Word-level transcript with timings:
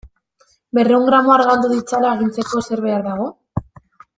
Berrehun 0.77 1.05
gramo 1.09 1.35
argaldu 1.35 1.69
ditzala 1.73 2.15
agintzeko 2.15 2.65
zer 2.71 2.85
behar 2.87 3.07
dago? 3.13 3.29